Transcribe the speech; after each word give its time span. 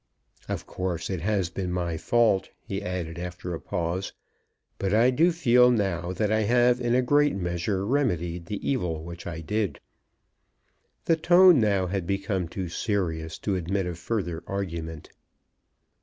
Of 0.49 0.65
course 0.65 1.11
it 1.11 1.21
has 1.21 1.51
been 1.51 1.71
my 1.71 1.95
fault," 1.95 2.49
he 2.63 2.81
added 2.81 3.19
after 3.19 3.53
a 3.53 3.61
pause; 3.61 4.13
"but 4.79 4.95
I 4.95 5.11
do 5.11 5.31
feel 5.31 5.69
now 5.69 6.11
that 6.13 6.31
I 6.31 6.39
have 6.41 6.81
in 6.81 6.95
a 6.95 7.03
great 7.03 7.35
measure 7.35 7.85
remedied 7.85 8.47
the 8.47 8.67
evil 8.67 9.03
which 9.03 9.27
I 9.27 9.41
did." 9.41 9.79
The 11.05 11.17
tone 11.17 11.59
now 11.59 11.85
had 11.85 12.07
become 12.07 12.47
too 12.47 12.67
serious 12.67 13.37
to 13.45 13.55
admit 13.55 13.85
of 13.85 13.99
further 13.99 14.43
argument. 14.47 15.11